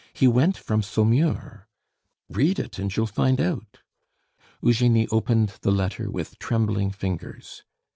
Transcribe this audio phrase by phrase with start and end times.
[0.13, 1.67] He went from Saumur."
[2.27, 3.81] "Read it, and you'll find out."
[4.59, 7.61] Eugenie opened the letter with trembling fingers.